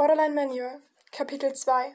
[0.00, 0.80] Borderline Manual,
[1.12, 1.94] Kapitel 2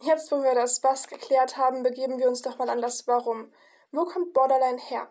[0.00, 3.52] Jetzt, wo wir das Was geklärt haben, begeben wir uns doch mal an das Warum.
[3.92, 5.08] Wo kommt Borderline her?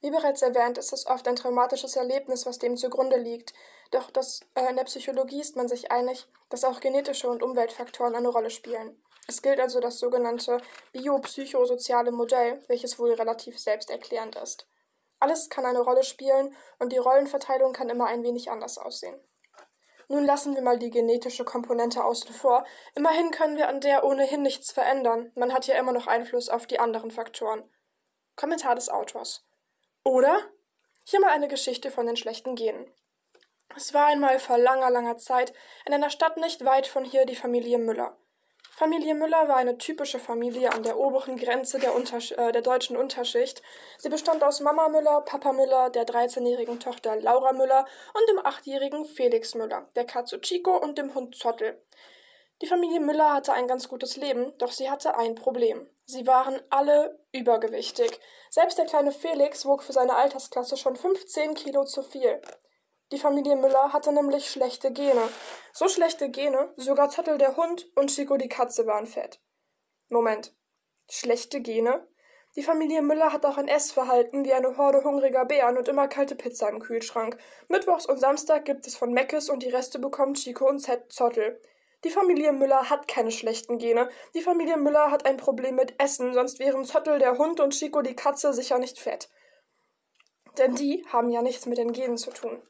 [0.00, 3.52] Wie bereits erwähnt, ist es oft ein traumatisches Erlebnis, was dem zugrunde liegt.
[3.90, 8.14] Doch das, äh, in der Psychologie ist man sich einig, dass auch genetische und Umweltfaktoren
[8.14, 8.98] eine Rolle spielen.
[9.28, 10.56] Es gilt also das sogenannte
[10.92, 14.66] biopsychosoziale Modell, welches wohl relativ selbsterklärend ist.
[15.20, 19.20] Alles kann eine Rolle spielen und die Rollenverteilung kann immer ein wenig anders aussehen.
[20.08, 22.64] Nun lassen wir mal die genetische Komponente außen vor.
[22.94, 25.32] Immerhin können wir an der ohnehin nichts verändern.
[25.34, 27.68] Man hat ja immer noch Einfluss auf die anderen Faktoren.
[28.36, 29.44] Kommentar des Autors.
[30.04, 30.38] Oder?
[31.04, 32.92] Hier mal eine Geschichte von den schlechten Genen.
[33.74, 35.52] Es war einmal vor langer, langer Zeit
[35.86, 38.16] in einer Stadt nicht weit von hier die Familie Müller.
[38.78, 42.98] Familie Müller war eine typische Familie an der oberen Grenze der, Untersch äh, der deutschen
[42.98, 43.62] Unterschicht.
[43.96, 49.06] Sie bestand aus Mama Müller, Papa Müller, der 13-jährigen Tochter Laura Müller und dem 8-jährigen
[49.06, 51.82] Felix Müller, der Katze Chico und dem Hund Zottel.
[52.60, 55.88] Die Familie Müller hatte ein ganz gutes Leben, doch sie hatte ein Problem.
[56.04, 58.20] Sie waren alle übergewichtig.
[58.50, 62.42] Selbst der kleine Felix wog für seine Altersklasse schon 15 Kilo zu viel.
[63.12, 65.28] Die Familie Müller hatte nämlich schlechte Gene.
[65.72, 69.40] So schlechte Gene, sogar Zottel der Hund und Chico die Katze waren fett.
[70.08, 70.52] Moment.
[71.08, 72.08] Schlechte Gene?
[72.56, 76.34] Die Familie Müller hat auch ein Essverhalten wie eine Horde hungriger Bären und immer kalte
[76.34, 77.38] Pizza im Kühlschrank.
[77.68, 81.60] Mittwochs und Samstag gibt es von Meckes und die Reste bekommt Chico und Z Zottel.
[82.02, 84.08] Die Familie Müller hat keine schlechten Gene.
[84.34, 88.02] Die Familie Müller hat ein Problem mit Essen, sonst wären Zottel der Hund und Chico
[88.02, 89.28] die Katze sicher nicht fett.
[90.58, 92.62] Denn die haben ja nichts mit den Genen zu tun.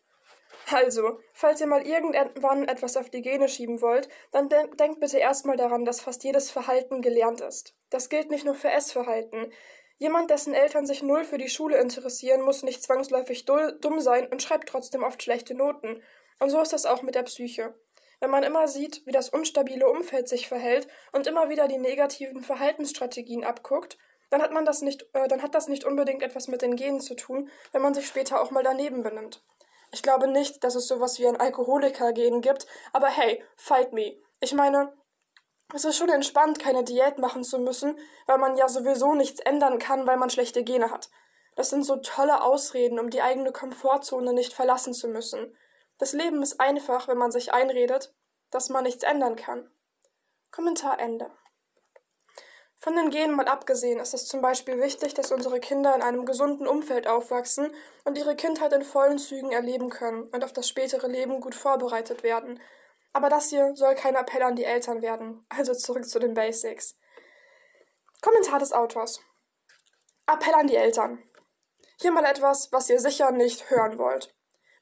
[0.69, 5.19] Also, falls ihr mal irgendwann etwas auf die Gene schieben wollt, dann de denkt bitte
[5.19, 7.75] erstmal daran, dass fast jedes Verhalten gelernt ist.
[7.91, 9.53] Das gilt nicht nur für Essverhalten.
[9.99, 14.43] Jemand, dessen Eltern sich null für die Schule interessieren, muss nicht zwangsläufig dumm sein und
[14.43, 16.03] schreibt trotzdem oft schlechte Noten.
[16.41, 17.75] Und so ist das auch mit der Psyche.
[18.19, 22.43] Wenn man immer sieht, wie das unstabile Umfeld sich verhält und immer wieder die negativen
[22.43, 23.99] Verhaltensstrategien abguckt,
[24.31, 27.01] dann hat man das nicht, äh, dann hat das nicht unbedingt etwas mit den Genen
[27.01, 29.43] zu tun, wenn man sich später auch mal daneben benimmt.
[29.93, 34.17] Ich glaube nicht, dass es sowas wie ein Alkoholiker-Gen gibt, aber hey, fight me.
[34.41, 34.93] Ich meine,
[35.75, 39.79] es ist schon entspannt, keine Diät machen zu müssen, weil man ja sowieso nichts ändern
[39.79, 41.11] kann, weil man schlechte Gene hat.
[41.57, 45.57] Das sind so tolle Ausreden, um die eigene Komfortzone nicht verlassen zu müssen.
[45.99, 48.15] Das Leben ist einfach, wenn man sich einredet,
[48.51, 49.71] dass man nichts ändern kann.
[50.53, 51.31] Kommentar Ende.
[52.87, 56.25] Von den Genen mal abgesehen ist es zum Beispiel wichtig, dass unsere Kinder in einem
[56.25, 57.73] gesunden Umfeld aufwachsen
[58.05, 62.23] und ihre Kindheit in vollen Zügen erleben können und auf das spätere Leben gut vorbereitet
[62.23, 62.61] werden.
[63.13, 66.97] Aber das hier soll kein Appell an die Eltern werden, also zurück zu den Basics.
[68.23, 69.19] Kommentar des Autors.
[70.29, 71.21] Appell an die Eltern.
[72.01, 74.33] Hier mal etwas, was ihr sicher nicht hören wollt.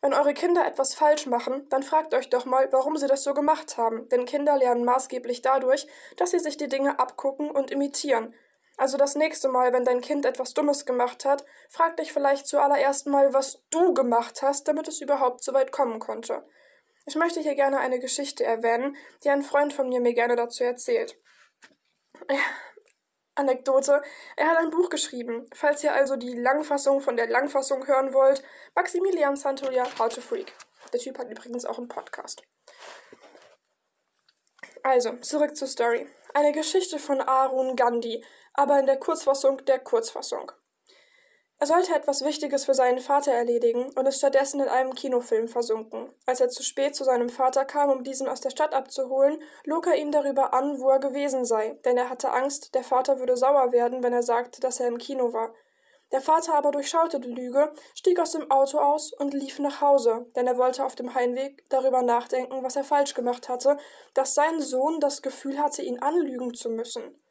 [0.04, 3.32] Wenn eure Kinder etwas falsch machen, dann fragt euch doch mal, warum sie das so
[3.32, 5.87] gemacht haben, denn Kinder lernen maßgeblich dadurch,
[6.19, 8.34] dass sie sich die Dinge abgucken und imitieren.
[8.76, 13.06] Also das nächste Mal, wenn dein Kind etwas Dummes gemacht hat, frag dich vielleicht zuallererst
[13.06, 16.44] mal, was du gemacht hast, damit es überhaupt so weit kommen konnte.
[17.06, 20.64] Ich möchte hier gerne eine Geschichte erwähnen, die ein Freund von mir mir gerne dazu
[20.64, 21.16] erzählt.
[23.34, 24.02] Anekdote.
[24.36, 25.48] Er hat ein Buch geschrieben.
[25.54, 28.42] Falls ihr also die Langfassung von der Langfassung hören wollt,
[28.74, 30.52] Maximilian Santolia, How to Freak.
[30.92, 32.42] Der Typ hat übrigens auch einen Podcast.
[34.82, 36.06] Also, zurück zur Story.
[36.34, 40.52] Eine Geschichte von Arun Gandhi, aber in der Kurzfassung der Kurzfassung.
[41.64, 46.12] Er sollte etwas Wichtiges für seinen Vater erledigen und ist stattdessen in einem Kinofilm versunken.
[46.26, 49.86] Als er zu spät zu seinem Vater kam, um diesen aus der Stadt abzuholen, log
[49.86, 53.38] er ihn darüber an, wo er gewesen sei, denn er hatte Angst, der Vater würde
[53.38, 55.54] sauer werden, wenn er sagte, dass er im Kino war.
[56.12, 60.26] Der Vater aber durchschaute die Lüge, stieg aus dem Auto aus und lief nach Hause,
[60.36, 63.78] denn er wollte auf dem Heimweg darüber nachdenken, was er falsch gemacht hatte,
[64.12, 67.23] dass sein Sohn das Gefühl hatte, ihn anlügen zu müssen.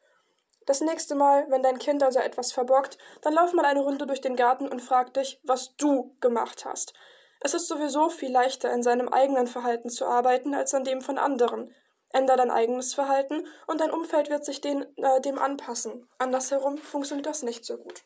[0.66, 4.20] Das nächste Mal, wenn dein Kind also etwas verbockt, dann lauf mal eine Runde durch
[4.20, 6.94] den Garten und frag dich, was du gemacht hast.
[7.40, 11.18] Es ist sowieso viel leichter, in seinem eigenen Verhalten zu arbeiten, als an dem von
[11.18, 11.74] anderen.
[12.10, 16.08] Änder dein eigenes Verhalten und dein Umfeld wird sich den, äh, dem anpassen.
[16.18, 18.04] Andersherum funktioniert das nicht so gut.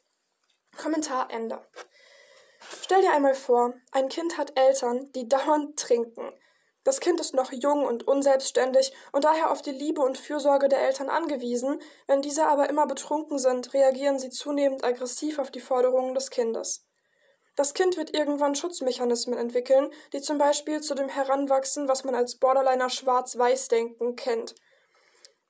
[0.76, 1.60] Kommentar Ende.
[2.82, 6.32] Stell dir einmal vor, ein Kind hat Eltern, die dauernd trinken.
[6.88, 10.80] Das Kind ist noch jung und unselbstständig und daher auf die Liebe und Fürsorge der
[10.80, 16.14] Eltern angewiesen, wenn diese aber immer betrunken sind, reagieren sie zunehmend aggressiv auf die Forderungen
[16.14, 16.86] des Kindes.
[17.56, 22.36] Das Kind wird irgendwann Schutzmechanismen entwickeln, die zum Beispiel zu dem Heranwachsen, was man als
[22.36, 24.54] Borderliner Schwarz-Weiß-Denken kennt.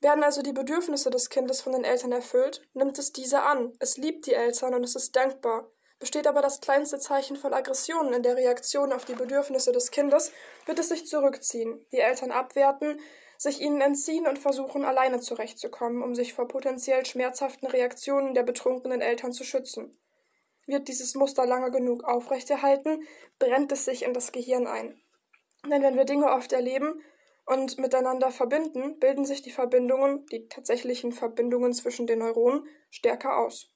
[0.00, 3.96] Werden also die Bedürfnisse des Kindes von den Eltern erfüllt, nimmt es diese an, es
[3.96, 5.70] liebt die Eltern und es ist dankbar.
[5.98, 10.32] Besteht aber das kleinste Zeichen von Aggression in der Reaktion auf die Bedürfnisse des Kindes,
[10.66, 13.00] wird es sich zurückziehen, die Eltern abwerten,
[13.36, 19.00] sich ihnen entziehen und versuchen, alleine zurechtzukommen, um sich vor potenziell schmerzhaften Reaktionen der betrunkenen
[19.00, 19.96] Eltern zu schützen.
[20.66, 23.02] Wird dieses Muster lange genug aufrechterhalten,
[23.38, 25.00] brennt es sich in das Gehirn ein.
[25.68, 27.02] Denn wenn wir Dinge oft erleben
[27.46, 33.72] und miteinander verbinden, bilden sich die Verbindungen, die tatsächlichen Verbindungen zwischen den Neuronen, stärker aus.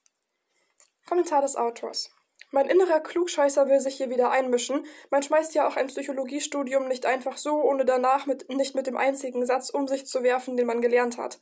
[1.06, 2.10] Kommentar des Autors.
[2.50, 4.84] Mein innerer Klugscheißer will sich hier wieder einmischen.
[5.10, 8.98] Man schmeißt ja auch ein Psychologiestudium nicht einfach so, ohne danach mit, nicht mit dem
[8.98, 11.40] einzigen Satz um sich zu werfen, den man gelernt hat.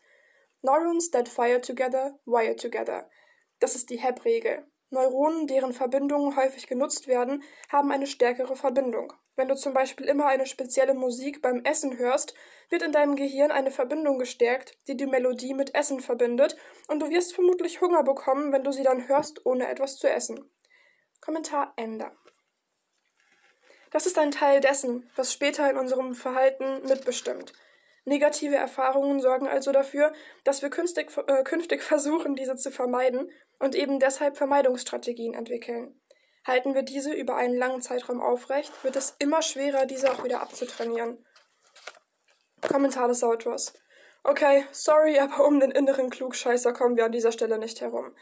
[0.63, 3.11] Neurons that fire together, wire together.
[3.59, 4.67] Das ist die HEP-Regel.
[4.91, 9.13] Neuronen, deren Verbindungen häufig genutzt werden, haben eine stärkere Verbindung.
[9.37, 12.35] Wenn du zum Beispiel immer eine spezielle Musik beim Essen hörst,
[12.69, 16.57] wird in deinem Gehirn eine Verbindung gestärkt, die die Melodie mit Essen verbindet,
[16.89, 20.51] und du wirst vermutlich Hunger bekommen, wenn du sie dann hörst, ohne etwas zu essen.
[21.21, 22.11] Kommentar Ende.
[23.93, 27.53] Das ist ein Teil dessen, was später in unserem Verhalten mitbestimmt.
[28.11, 30.13] Negative Erfahrungen sorgen also dafür,
[30.43, 33.31] dass wir künftig, äh, künftig versuchen, diese zu vermeiden
[33.61, 35.95] und eben deshalb Vermeidungsstrategien entwickeln.
[36.45, 40.41] Halten wir diese über einen langen Zeitraum aufrecht, wird es immer schwerer, diese auch wieder
[40.41, 41.25] abzutrainieren.
[42.69, 43.75] Kommentar des Autors.
[44.25, 48.13] Okay, sorry, aber um den inneren Klugscheißer kommen wir an dieser Stelle nicht herum.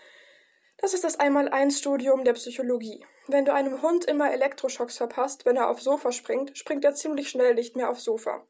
[0.77, 3.07] Das ist das Einmal-Eins-Studium der Psychologie.
[3.27, 7.31] Wenn du einem Hund immer Elektroschocks verpasst, wenn er aufs Sofa springt, springt er ziemlich
[7.31, 8.47] schnell nicht mehr aufs Sofa.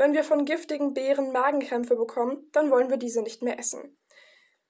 [0.00, 3.98] Wenn wir von giftigen Beeren Magenkrämpfe bekommen, dann wollen wir diese nicht mehr essen.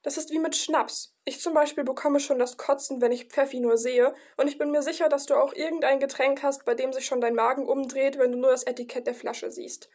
[0.03, 1.15] Das ist wie mit Schnaps.
[1.25, 4.73] Ich zum Beispiel bekomme schon das Kotzen, wenn ich Pfeffi nur sehe, und ich bin
[4.73, 8.19] mir sicher, dass du auch irgendein Getränk hast, bei dem sich schon dein Magen umdreht,
[8.19, 9.89] wenn du nur das Etikett der Flasche siehst.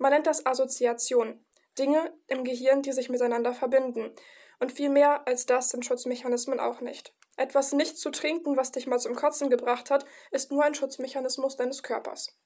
[0.00, 1.46] Man nennt das Assoziation.
[1.78, 4.12] Dinge im Gehirn, die sich miteinander verbinden.
[4.58, 7.14] Und viel mehr als das sind Schutzmechanismen auch nicht.
[7.36, 11.56] Etwas nicht zu trinken, was dich mal zum Kotzen gebracht hat, ist nur ein Schutzmechanismus
[11.56, 12.36] deines Körpers.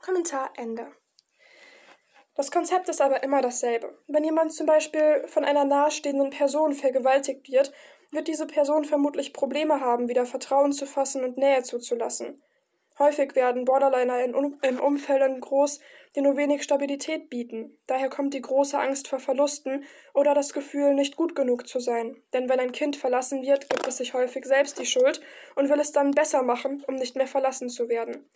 [0.00, 0.90] Kommentar Ende.
[2.34, 3.96] Das Konzept ist aber immer dasselbe.
[4.08, 7.72] Wenn jemand zum Beispiel von einer nahestehenden Person vergewaltigt wird,
[8.10, 12.42] wird diese Person vermutlich Probleme haben, wieder Vertrauen zu fassen und Nähe zuzulassen.
[12.98, 15.80] Häufig werden Borderliner in, um in Umfällen groß,
[16.14, 17.76] die nur wenig Stabilität bieten.
[17.88, 22.16] Daher kommt die große Angst vor Verlusten oder das Gefühl, nicht gut genug zu sein.
[22.32, 25.20] Denn wenn ein Kind verlassen wird, gibt es sich häufig selbst die Schuld
[25.56, 28.30] und will es dann besser machen, um nicht mehr verlassen zu werden.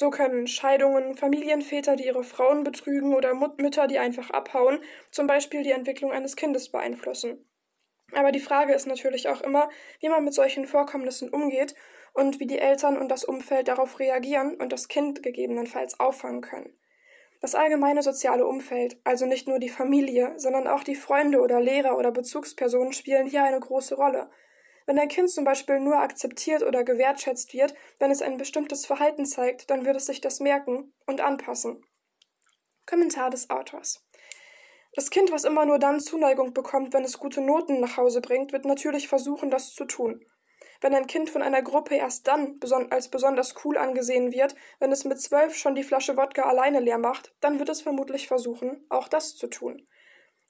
[0.00, 4.78] So können Scheidungen, Familienväter, die ihre Frauen betrügen oder Mut Mütter, die einfach abhauen,
[5.10, 7.50] zum Beispiel die Entwicklung eines Kindes beeinflussen.
[8.12, 9.68] Aber die Frage ist natürlich auch immer,
[9.98, 11.74] wie man mit solchen Vorkommnissen umgeht
[12.14, 16.78] und wie die Eltern und das Umfeld darauf reagieren und das Kind gegebenenfalls auffangen können.
[17.40, 21.98] Das allgemeine soziale Umfeld, also nicht nur die Familie, sondern auch die Freunde oder Lehrer
[21.98, 24.30] oder Bezugspersonen spielen hier eine große Rolle.
[24.88, 29.26] Wenn ein Kind zum Beispiel nur akzeptiert oder gewertschätzt wird, wenn es ein bestimmtes Verhalten
[29.26, 31.84] zeigt, dann wird es sich das merken und anpassen.
[32.86, 34.02] Kommentar des Autors.
[34.94, 38.52] Das Kind, was immer nur dann Zuneigung bekommt, wenn es gute Noten nach Hause bringt,
[38.52, 40.24] wird natürlich versuchen, das zu tun.
[40.80, 42.58] Wenn ein Kind von einer Gruppe erst dann
[42.88, 46.96] als besonders cool angesehen wird, wenn es mit zwölf schon die Flasche Wodka alleine leer
[46.96, 49.86] macht, dann wird es vermutlich versuchen, auch das zu tun.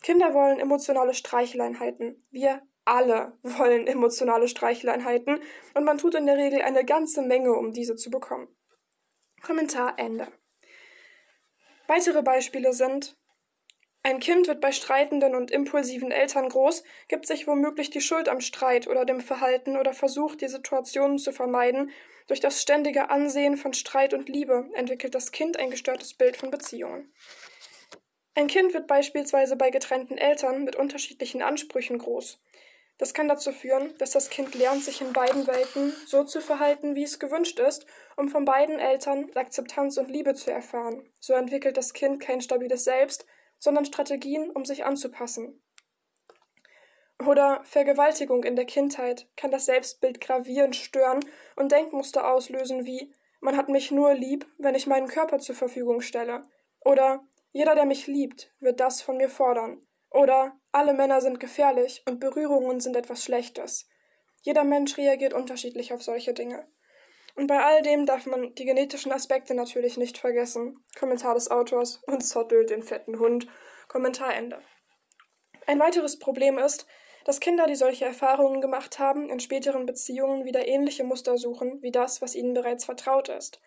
[0.01, 2.25] Kinder wollen emotionale Streicheleinheiten.
[2.31, 5.41] Wir alle wollen emotionale Streicheleinheiten
[5.75, 8.49] und man tut in der Regel eine ganze Menge, um diese zu bekommen.
[9.43, 10.29] Kommentar Ende.
[11.87, 13.17] Weitere Beispiele sind
[14.03, 18.41] ein Kind wird bei streitenden und impulsiven Eltern groß, gibt sich womöglich die Schuld am
[18.41, 21.91] Streit oder dem Verhalten oder versucht, die Situationen zu vermeiden.
[22.27, 26.51] Durch das ständige Ansehen von Streit und Liebe entwickelt das Kind ein gestörtes Bild von
[26.51, 27.13] Beziehungen.
[28.35, 32.41] Ein Kind wird beispielsweise bei getrennten Eltern mit unterschiedlichen Ansprüchen groß.
[32.99, 36.97] Das kann dazu führen, dass das Kind lernt, sich in beiden Welten so zu verhalten,
[36.97, 37.87] wie es gewünscht ist,
[38.17, 41.09] um von beiden Eltern Akzeptanz und Liebe zu erfahren.
[41.21, 43.25] So entwickelt das Kind kein stabiles Selbst,
[43.59, 45.63] sondern Strategien, um sich anzupassen.
[47.27, 51.25] Oder Vergewaltigung in der Kindheit kann das Selbstbild gravierend stören
[51.57, 56.01] und Denkmuster auslösen wie man hat mich nur lieb, wenn ich meinen Körper zur Verfügung
[56.01, 56.43] stelle.
[56.81, 59.87] Oder jeder, der mich liebt, wird das von mir fordern.
[60.11, 63.89] Oder alle Männer sind gefährlich und Berührungen sind etwas Schlechtes.
[64.43, 66.69] Jeder Mensch reagiert unterschiedlich auf solche Dinge.
[67.35, 70.85] Und bei all dem darf man die genetischen Aspekte natürlich nicht vergessen.
[70.99, 73.47] Kommentar des Autors und Zottel den fetten Hund.
[73.87, 74.61] Kommentar Ende.
[75.67, 76.87] Ein weiteres Problem ist,
[77.25, 81.91] dass Kinder, die solche Erfahrungen gemacht haben, in späteren Beziehungen wieder ähnliche Muster suchen wie
[81.91, 83.61] das, was ihnen bereits vertraut ist.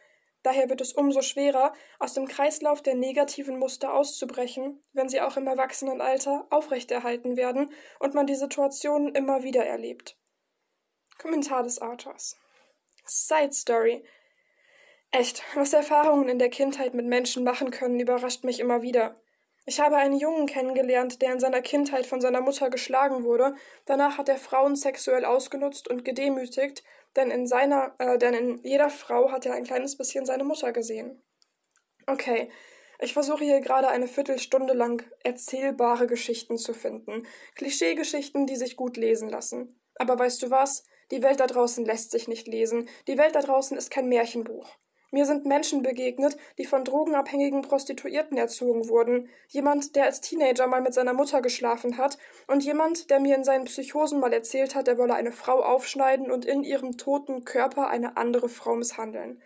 [0.43, 5.37] Daher wird es umso schwerer, aus dem Kreislauf der negativen Muster auszubrechen, wenn sie auch
[5.37, 10.17] im Erwachsenenalter aufrechterhalten werden und man die Situationen immer wieder erlebt.
[11.19, 12.37] Kommentar des Autors.
[13.05, 14.03] Side Story.
[15.11, 19.21] Echt, was Erfahrungen in der Kindheit mit Menschen machen können, überrascht mich immer wieder.
[19.65, 23.53] Ich habe einen Jungen kennengelernt, der in seiner Kindheit von seiner Mutter geschlagen wurde.
[23.85, 26.83] Danach hat er Frauen sexuell ausgenutzt und gedemütigt,
[27.15, 30.71] denn in seiner, äh, denn in jeder Frau hat er ein kleines bisschen seine Mutter
[30.71, 31.21] gesehen.
[32.07, 32.49] Okay,
[32.99, 37.25] ich versuche hier gerade eine Viertelstunde lang erzählbare Geschichten zu finden.
[37.55, 39.81] Klischeegeschichten, die sich gut lesen lassen.
[39.95, 40.83] Aber weißt du was?
[41.09, 42.87] Die Welt da draußen lässt sich nicht lesen.
[43.07, 44.77] Die Welt da draußen ist kein Märchenbuch.
[45.13, 50.81] Mir sind Menschen begegnet, die von drogenabhängigen Prostituierten erzogen wurden, jemand, der als Teenager mal
[50.81, 54.87] mit seiner Mutter geschlafen hat, und jemand, der mir in seinen Psychosen mal erzählt hat,
[54.87, 59.41] er wolle eine Frau aufschneiden und in ihrem toten Körper eine andere Frau misshandeln.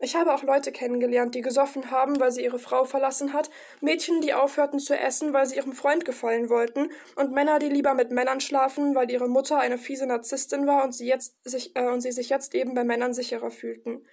[0.00, 3.50] Ich habe auch Leute kennengelernt, die gesoffen haben, weil sie ihre Frau verlassen hat,
[3.80, 7.94] Mädchen, die aufhörten zu essen, weil sie ihrem Freund gefallen wollten, und Männer, die lieber
[7.94, 11.88] mit Männern schlafen, weil ihre Mutter eine fiese Narzisstin war und sie jetzt sich äh,
[11.88, 14.06] und sie sich jetzt eben bei Männern sicherer fühlten.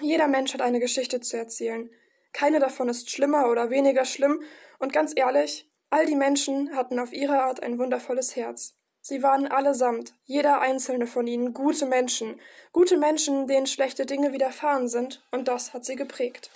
[0.00, 1.90] Jeder Mensch hat eine Geschichte zu erzählen.
[2.32, 4.42] Keine davon ist schlimmer oder weniger schlimm,
[4.78, 8.76] und ganz ehrlich, all die Menschen hatten auf ihre Art ein wundervolles Herz.
[9.00, 12.40] Sie waren allesamt, jeder einzelne von ihnen, gute Menschen,
[12.72, 16.50] gute Menschen, denen schlechte Dinge widerfahren sind, und das hat sie geprägt.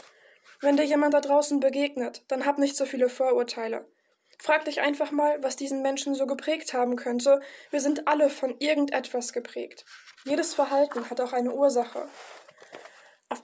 [0.61, 3.87] Wenn dir jemand da draußen begegnet, dann hab nicht so viele Vorurteile.
[4.39, 7.41] Frag dich einfach mal, was diesen Menschen so geprägt haben könnte.
[7.71, 9.85] Wir sind alle von irgendetwas geprägt.
[10.25, 12.09] Jedes Verhalten hat auch eine Ursache.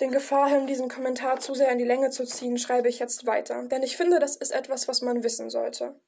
[0.01, 3.27] Den Gefahr hin, diesen Kommentar zu sehr in die Länge zu ziehen, schreibe ich jetzt
[3.27, 6.01] weiter, denn ich finde, das ist etwas, was man wissen sollte.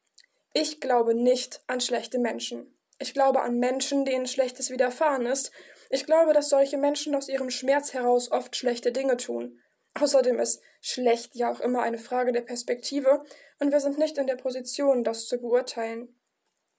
[0.52, 2.76] Ich glaube nicht an schlechte Menschen.
[2.98, 5.52] Ich glaube an Menschen, denen Schlechtes widerfahren ist.
[5.88, 9.58] Ich glaube, dass solche Menschen aus ihrem Schmerz heraus oft schlechte Dinge tun.
[9.94, 13.24] Außerdem ist schlecht ja auch immer eine Frage der Perspektive,
[13.58, 16.20] und wir sind nicht in der Position, das zu beurteilen.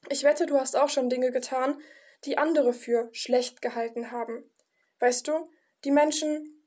[0.09, 1.79] Ich wette, du hast auch schon Dinge getan,
[2.25, 4.49] die andere für schlecht gehalten haben.
[4.99, 5.49] Weißt du,
[5.83, 6.60] die Menschen,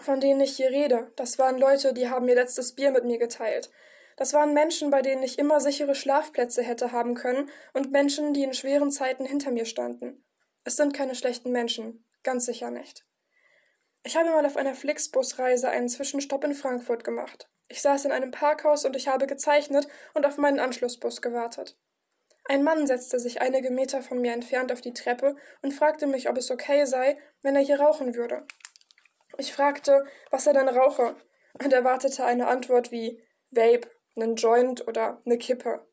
[0.00, 3.18] von denen ich hier rede, das waren Leute, die haben ihr letztes Bier mit mir
[3.18, 3.70] geteilt.
[4.16, 8.42] Das waren Menschen, bei denen ich immer sichere Schlafplätze hätte haben können und Menschen, die
[8.42, 10.24] in schweren Zeiten hinter mir standen.
[10.64, 13.04] Es sind keine schlechten Menschen, ganz sicher nicht.
[14.02, 17.48] Ich habe mal auf einer Flixbusreise einen Zwischenstopp in Frankfurt gemacht.
[17.68, 21.76] Ich saß in einem Parkhaus und ich habe gezeichnet und auf meinen Anschlussbus gewartet.
[22.46, 26.30] Ein Mann setzte sich einige Meter von mir entfernt auf die Treppe und fragte mich,
[26.30, 28.46] ob es okay sei, wenn er hier rauchen würde.
[29.38, 31.14] Ich fragte, was er denn rauche,
[31.62, 35.86] und erwartete eine Antwort wie Vape, nen Joint oder ne Kippe.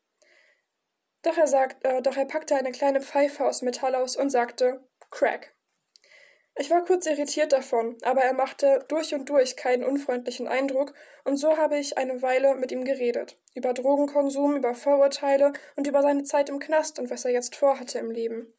[1.22, 4.84] Doch er, sagt, äh, doch er packte eine kleine Pfeife aus Metall aus und sagte
[5.10, 5.54] Crack.
[6.58, 10.92] Ich war kurz irritiert davon, aber er machte durch und durch keinen unfreundlichen Eindruck,
[11.24, 13.38] und so habe ich eine Weile mit ihm geredet.
[13.54, 17.98] Über Drogenkonsum, über Vorurteile und über seine Zeit im Knast und was er jetzt vorhatte
[17.98, 18.52] im Leben.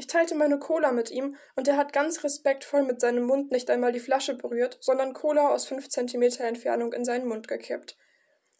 [0.00, 3.68] Ich teilte meine Cola mit ihm, und er hat ganz respektvoll mit seinem Mund nicht
[3.68, 7.96] einmal die Flasche berührt, sondern Cola aus fünf Zentimeter Entfernung in seinen Mund gekippt.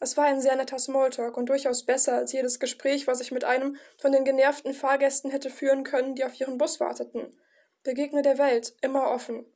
[0.00, 3.44] Es war ein sehr netter Smalltalk und durchaus besser als jedes Gespräch, was ich mit
[3.44, 7.30] einem von den genervten Fahrgästen hätte führen können, die auf ihren Bus warteten.
[7.84, 9.46] Begegne der Welt, immer offen.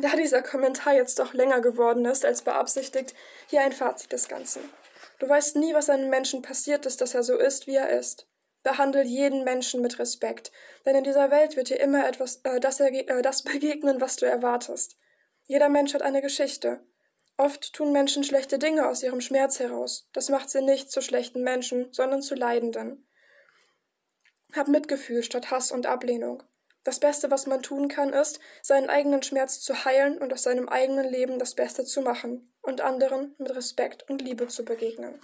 [0.00, 3.14] Da dieser Kommentar jetzt doch länger geworden ist als beabsichtigt,
[3.48, 4.62] hier ein Fazit des Ganzen.
[5.18, 8.28] Du weißt nie, was einem Menschen passiert ist, dass er so ist, wie er ist.
[8.62, 10.52] Behandle jeden Menschen mit Respekt,
[10.84, 14.26] denn in dieser Welt wird dir immer etwas äh, das, äh, das begegnen, was du
[14.26, 14.96] erwartest.
[15.46, 16.80] Jeder Mensch hat eine Geschichte.
[17.36, 20.08] Oft tun Menschen schlechte Dinge aus ihrem Schmerz heraus.
[20.12, 23.08] Das macht sie nicht zu schlechten Menschen, sondern zu Leidenden.
[24.54, 26.42] Hab Mitgefühl statt Hass und Ablehnung.
[26.84, 30.68] Das Beste, was man tun kann, ist, seinen eigenen Schmerz zu heilen und aus seinem
[30.68, 35.20] eigenen Leben das Beste zu machen und anderen mit Respekt und Liebe zu begegnen.